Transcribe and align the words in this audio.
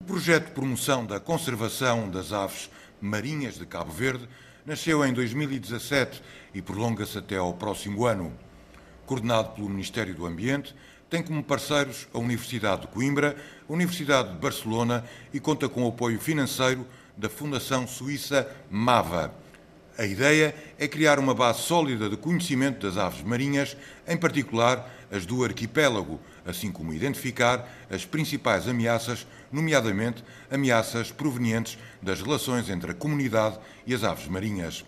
O 0.00 0.04
projeto 0.04 0.46
de 0.46 0.52
promoção 0.52 1.04
da 1.04 1.18
conservação 1.18 2.08
das 2.08 2.32
aves 2.32 2.70
marinhas 3.00 3.58
de 3.58 3.66
Cabo 3.66 3.90
Verde 3.90 4.28
nasceu 4.64 5.04
em 5.04 5.12
2017 5.12 6.22
e 6.54 6.62
prolonga-se 6.62 7.18
até 7.18 7.36
ao 7.36 7.52
próximo 7.52 8.06
ano. 8.06 8.32
Coordenado 9.04 9.56
pelo 9.56 9.68
Ministério 9.68 10.14
do 10.14 10.24
Ambiente, 10.24 10.72
tem 11.10 11.20
como 11.20 11.42
parceiros 11.42 12.06
a 12.14 12.18
Universidade 12.18 12.82
de 12.82 12.86
Coimbra, 12.86 13.36
a 13.68 13.72
Universidade 13.72 14.32
de 14.32 14.38
Barcelona 14.38 15.04
e 15.34 15.40
conta 15.40 15.68
com 15.68 15.84
o 15.84 15.88
apoio 15.88 16.20
financeiro 16.20 16.86
da 17.16 17.28
Fundação 17.28 17.84
Suíça 17.84 18.48
MAVA. 18.70 19.34
A 19.98 20.06
ideia 20.06 20.54
é 20.78 20.86
criar 20.86 21.18
uma 21.18 21.34
base 21.34 21.62
sólida 21.62 22.08
de 22.08 22.16
conhecimento 22.16 22.86
das 22.86 22.96
aves 22.96 23.22
marinhas, 23.22 23.76
em 24.06 24.16
particular 24.16 24.88
as 25.10 25.26
do 25.26 25.44
arquipélago, 25.44 26.20
assim 26.44 26.70
como 26.70 26.92
identificar 26.92 27.68
as 27.90 28.04
principais 28.04 28.68
ameaças, 28.68 29.26
nomeadamente 29.50 30.22
ameaças 30.50 31.10
provenientes 31.10 31.78
das 32.02 32.20
relações 32.20 32.68
entre 32.68 32.90
a 32.90 32.94
comunidade 32.94 33.58
e 33.86 33.94
as 33.94 34.04
aves 34.04 34.28
marinhas. 34.28 34.84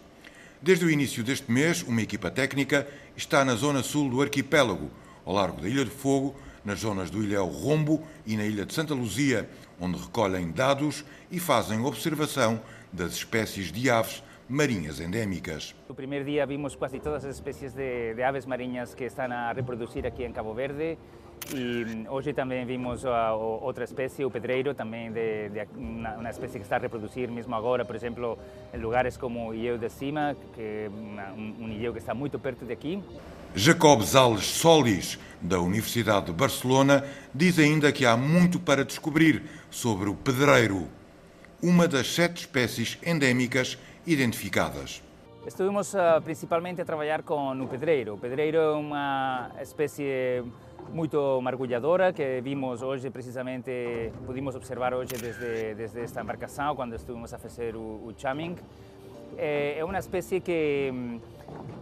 Desde 0.62 0.84
o 0.84 0.91
início 0.91 1.25
deste 1.25 1.51
mês, 1.51 1.83
uma 1.83 2.02
equipa 2.02 2.30
técnica 2.30 2.87
está 3.16 3.45
na 3.45 3.55
zona 3.55 3.83
sul 3.83 4.11
do 4.11 4.20
arquipélago, 4.20 4.91
ao 5.25 5.34
largo 5.34 5.61
da 5.61 5.69
Ilha 5.69 5.84
de 5.84 5.91
Fogo, 5.91 6.37
nas 6.64 6.80
zonas 6.80 7.11
do 7.11 7.23
Ilhéu 7.23 7.47
Rombo 7.47 8.06
e 8.27 8.37
na 8.37 8.45
Ilha 8.45 8.66
de 8.66 8.75
Santa 8.75 8.95
Luzia, 8.95 9.48
onde 9.80 9.98
recolhem 9.98 10.50
dados 10.50 11.05
e 11.30 11.41
fazem 11.41 11.80
observação 11.80 12.61
das 12.92 13.12
espécies 13.12 13.73
de 13.73 13.89
aves 13.89 14.23
marinhas 14.50 15.00
endémicas. 15.00 15.74
No 15.88 15.95
primeiro 15.95 16.24
dia 16.24 16.45
vimos 16.45 16.74
quase 16.74 16.98
todas 16.98 17.24
as 17.24 17.36
espécies 17.36 17.72
de, 17.72 18.14
de, 18.14 18.22
aves 18.22 18.45
marinhas 18.45 18.95
que 18.95 19.04
estão 19.04 19.30
a 19.30 19.52
reproduzir 19.52 20.04
aqui 20.04 20.24
em 20.24 20.32
Cabo 20.32 20.52
Verde 20.52 20.98
e 21.54 22.06
hoje 22.08 22.32
também 22.32 22.66
vimos 22.66 23.05
a, 23.06 23.34
outra 23.34 23.84
espécie, 23.84 24.24
o 24.24 24.30
pedreiro, 24.30 24.74
também 24.74 25.10
de, 25.10 25.48
de 25.48 25.66
uma, 25.77 26.14
uma, 26.16 26.30
espécie 26.30 26.58
que 26.58 26.64
está 26.64 26.77
a 26.77 26.78
reproduzir 26.78 27.30
mesmo 27.30 27.55
agora, 27.55 27.84
por 27.84 27.96
exemplo, 27.96 28.38
em 28.72 28.78
lugares 28.78 29.16
como 29.16 29.48
o 29.48 29.55
Ilhéu 29.55 29.78
de 29.78 29.88
Cima, 29.88 30.36
que 30.55 30.60
é 30.60 30.91
um, 30.91 31.64
um 31.64 31.69
ilhéu 31.69 31.92
que 31.92 31.98
está 31.98 32.14
muito 32.14 32.38
perto 32.38 32.64
de 32.64 32.72
aqui. 32.72 33.03
Jacob 33.55 34.03
Zales 34.03 34.44
Solis, 34.44 35.19
da 35.41 35.60
Universidade 35.60 36.27
de 36.27 36.32
Barcelona, 36.32 37.05
diz 37.34 37.58
ainda 37.58 37.91
que 37.91 38.06
há 38.06 38.16
muito 38.16 38.60
para 38.60 38.84
descobrir 38.84 39.42
sobre 39.70 40.08
o 40.08 40.14
pedreiro, 40.14 40.86
uma 41.62 41.86
das 41.86 42.14
sete 42.14 42.39
espécies 42.39 42.98
endémicas 43.05 43.78
identificadas. 44.06 45.03
Estuvimos 45.47 45.94
uh, 45.94 46.20
principalmente 46.22 46.80
a 46.83 46.84
trabalhar 46.84 47.22
com 47.22 47.53
o 47.53 47.66
pedreiro. 47.69 48.14
O 48.14 48.19
pedreiro 48.19 48.58
é 48.58 48.72
uma 48.72 49.50
espécie 49.61 50.42
muito 50.92 51.41
mergulhadora 51.41 52.12
que 52.12 52.41
vimos 52.42 52.83
hoje 52.83 53.11
precisamente, 53.11 54.12
pudimos 54.27 54.55
observar 54.55 54.92
hoje 54.92 55.12
desde, 55.16 55.75
desde 55.75 56.00
esta 56.00 56.20
embarcação 56.20 56.75
quando 56.75 56.94
estuvimos 56.94 57.33
a 57.33 57.38
fazer 57.38 57.75
o, 57.77 58.06
o. 58.06 58.14
É, 59.36 59.78
é 59.78 59.84
uma 59.84 59.98
espécie 59.98 60.41
que 60.41 61.20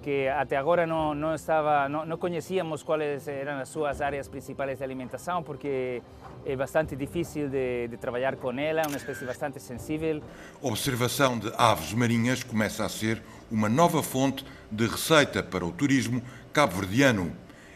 que 0.03 0.29
até 0.29 0.57
agora 0.57 0.87
não, 0.87 1.15
não 1.15 1.35
estava, 1.35 1.89
não, 1.89 2.07
não, 2.07 2.17
conhecíamos 2.17 2.83
quais 2.83 3.29
eram 3.29 3.61
as 3.61 3.69
suas 3.69 4.01
áreas 4.01 4.29
principais 4.29 4.79
de 4.79 4.85
alimentação, 4.85 5.43
porque 5.43 6.03
é 6.47 6.57
bastante 6.57 6.97
difícil 6.97 7.49
de, 7.49 7.89
de 7.89 7.97
trabalhar 7.97 8.37
com 8.37 8.53
ela, 8.53 8.81
é 8.83 8.87
uma 8.87 8.97
espécie 8.97 9.25
bastante 9.25 9.61
sensível. 9.61 10.23
Observação 10.63 11.39
de 11.39 11.53
aves 11.59 11.93
marinhas 11.93 12.43
começa 12.43 12.85
a 12.85 12.89
ser 12.89 13.23
uma 13.51 13.69
nova 13.69 14.03
fonte 14.03 14.45
de 14.71 14.87
receita 14.87 15.43
para 15.43 15.65
o 15.65 15.73
turismo 15.73 16.23
cabo-verdiano. 16.53 17.33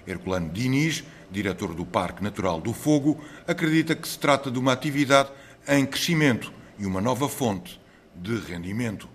Herculano 0.07 0.48
Diniz, 0.48 1.05
diretor 1.31 1.75
do 1.75 1.84
Parque 1.84 2.23
Natural 2.23 2.61
do 2.61 2.73
Fogo, 2.73 3.20
acredita 3.47 3.95
que 3.95 4.09
se 4.09 4.19
trata 4.19 4.51
de 4.51 4.59
uma 4.59 4.73
atividade 4.73 5.31
em 5.69 5.86
crescimento 5.86 6.53
e 6.79 6.86
uma 6.86 7.01
nova 7.01 7.29
fonte 7.29 7.81
de 8.14 8.36
rendimento. 8.36 9.11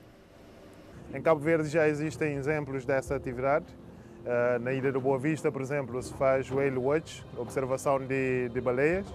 Em 1.14 1.22
Cabo 1.22 1.40
Verde 1.40 1.70
já 1.70 1.88
existem 1.88 2.36
exemplos 2.36 2.86
dessa 2.86 3.16
atividade. 3.16 3.66
Uh, 4.26 4.60
na 4.60 4.74
Ilha 4.74 4.92
do 4.92 5.00
Boa 5.00 5.18
Vista, 5.18 5.50
por 5.52 5.62
exemplo, 5.62 6.02
se 6.04 6.14
faz 6.16 6.52
whale 6.52 6.78
watch, 6.78 7.24
observação 7.38 7.98
de, 8.00 8.50
de 8.50 8.60
baleias, 8.60 9.08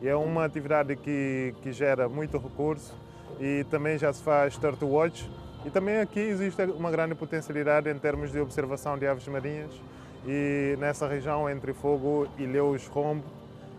e 0.00 0.08
é 0.08 0.14
uma 0.14 0.44
atividade 0.44 0.94
que, 0.94 1.52
que 1.60 1.72
gera 1.72 2.08
muito 2.08 2.38
recurso 2.38 2.94
e 3.40 3.64
também 3.70 3.98
já 3.98 4.12
se 4.12 4.22
faz 4.22 4.56
turtle 4.56 4.88
watch. 4.88 5.28
E 5.64 5.70
também 5.70 5.96
aqui 6.00 6.20
existe 6.20 6.62
uma 6.62 6.90
grande 6.90 7.14
potencialidade 7.14 7.90
em 7.90 7.98
termos 7.98 8.30
de 8.30 8.40
observação 8.40 8.96
de 8.96 9.06
aves 9.06 9.26
marinhas 9.26 9.70
e 10.26 10.76
nessa 10.78 11.06
região 11.06 11.50
entre 11.50 11.72
Fogo, 11.72 12.28
Ilhéus, 12.38 12.86
Rombo 12.86 13.24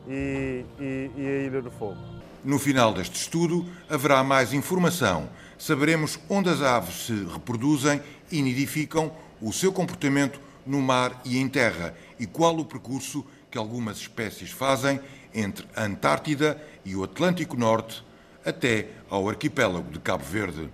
e, 0.07 0.65
e, 0.79 1.11
e 1.15 1.27
a 1.27 1.47
Ilha 1.47 1.61
do 1.61 1.71
Fogo. 1.71 1.97
No 2.43 2.59
final 2.59 2.93
deste 2.93 3.15
estudo 3.15 3.65
haverá 3.89 4.23
mais 4.23 4.51
informação. 4.53 5.29
Saberemos 5.61 6.19
onde 6.27 6.49
as 6.49 6.59
aves 6.63 7.05
se 7.05 7.13
reproduzem 7.31 8.01
e 8.31 8.41
nidificam, 8.41 9.11
o 9.39 9.53
seu 9.53 9.71
comportamento 9.71 10.41
no 10.65 10.81
mar 10.81 11.21
e 11.23 11.37
em 11.37 11.47
terra 11.47 11.95
e 12.19 12.25
qual 12.25 12.57
o 12.57 12.65
percurso 12.65 13.23
que 13.51 13.59
algumas 13.59 13.97
espécies 13.97 14.49
fazem 14.49 14.99
entre 15.31 15.67
a 15.75 15.83
Antártida 15.83 16.59
e 16.83 16.95
o 16.95 17.03
Atlântico 17.03 17.55
Norte 17.55 18.03
até 18.43 18.87
ao 19.07 19.29
arquipélago 19.29 19.91
de 19.91 19.99
Cabo 19.99 20.23
Verde. 20.23 20.67